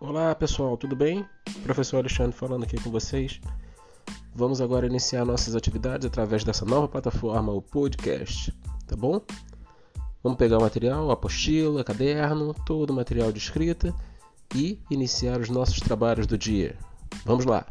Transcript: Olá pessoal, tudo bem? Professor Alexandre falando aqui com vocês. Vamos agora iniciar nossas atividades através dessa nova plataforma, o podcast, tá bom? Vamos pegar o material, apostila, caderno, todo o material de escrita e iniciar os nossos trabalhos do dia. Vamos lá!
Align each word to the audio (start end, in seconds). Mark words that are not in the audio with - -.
Olá 0.00 0.34
pessoal, 0.34 0.78
tudo 0.78 0.96
bem? 0.96 1.26
Professor 1.62 1.98
Alexandre 1.98 2.32
falando 2.32 2.64
aqui 2.64 2.80
com 2.82 2.90
vocês. 2.90 3.38
Vamos 4.34 4.62
agora 4.62 4.86
iniciar 4.86 5.26
nossas 5.26 5.54
atividades 5.54 6.06
através 6.06 6.42
dessa 6.42 6.64
nova 6.64 6.88
plataforma, 6.88 7.52
o 7.52 7.60
podcast, 7.60 8.50
tá 8.86 8.96
bom? 8.96 9.20
Vamos 10.22 10.38
pegar 10.38 10.56
o 10.56 10.62
material, 10.62 11.10
apostila, 11.10 11.84
caderno, 11.84 12.54
todo 12.64 12.90
o 12.90 12.94
material 12.94 13.30
de 13.30 13.40
escrita 13.40 13.94
e 14.54 14.80
iniciar 14.90 15.38
os 15.38 15.50
nossos 15.50 15.80
trabalhos 15.80 16.26
do 16.26 16.38
dia. 16.38 16.78
Vamos 17.26 17.44
lá! 17.44 17.66